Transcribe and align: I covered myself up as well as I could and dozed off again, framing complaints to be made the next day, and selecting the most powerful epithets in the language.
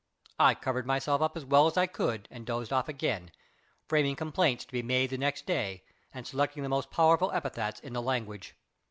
I 0.39 0.55
covered 0.55 0.87
myself 0.87 1.21
up 1.21 1.37
as 1.37 1.45
well 1.45 1.67
as 1.67 1.77
I 1.77 1.85
could 1.85 2.27
and 2.31 2.43
dozed 2.43 2.73
off 2.73 2.89
again, 2.89 3.29
framing 3.85 4.15
complaints 4.15 4.65
to 4.65 4.71
be 4.71 4.81
made 4.81 5.11
the 5.11 5.17
next 5.19 5.45
day, 5.45 5.83
and 6.11 6.25
selecting 6.25 6.63
the 6.63 6.69
most 6.69 6.89
powerful 6.89 7.31
epithets 7.31 7.79
in 7.79 7.93
the 7.93 8.01
language. 8.01 8.55